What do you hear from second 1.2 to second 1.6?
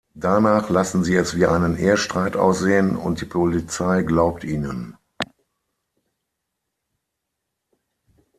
wie